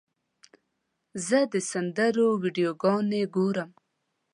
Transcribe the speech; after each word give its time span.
زه 1.27 1.39
د 1.53 1.55
سندرو 1.69 2.27
ویډیوګانې 2.41 3.23
ګورم. 3.35 3.69